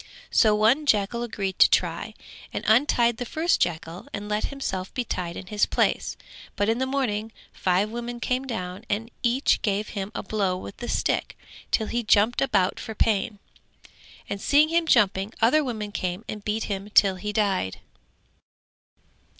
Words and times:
So 0.31 0.55
one 0.55 0.87
jackal 0.87 1.21
agreed 1.21 1.59
to 1.59 1.69
try 1.69 2.15
and 2.51 2.63
untied 2.67 3.17
the 3.17 3.23
first 3.23 3.61
jackal 3.61 4.07
and 4.11 4.27
let 4.27 4.45
himself 4.45 4.91
be 4.95 5.03
tied 5.03 5.37
in 5.37 5.45
his 5.45 5.67
place, 5.67 6.17
but 6.55 6.67
in 6.67 6.79
the 6.79 6.87
morning 6.87 7.31
five 7.53 7.91
women 7.91 8.19
came 8.19 8.45
down 8.47 8.83
and 8.89 9.11
each 9.21 9.61
gave 9.61 9.89
him 9.89 10.11
a 10.15 10.23
blow 10.23 10.57
with 10.57 10.77
the 10.77 10.89
stick 10.89 11.37
till 11.69 11.85
he 11.85 12.01
jumped 12.01 12.41
about 12.41 12.79
for 12.79 12.95
pain, 12.95 13.37
and 14.27 14.41
seeing 14.41 14.69
him 14.69 14.87
jumping 14.87 15.33
other 15.39 15.63
women 15.63 15.91
came 15.91 16.25
and 16.27 16.43
beat 16.43 16.63
him 16.63 16.89
till 16.95 17.17
he 17.17 17.31
died. 17.31 17.77